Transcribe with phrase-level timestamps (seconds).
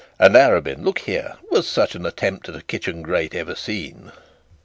[0.17, 4.11] 'And, Arabin, look here; was such an attempt at a kitchen grate ever seen?'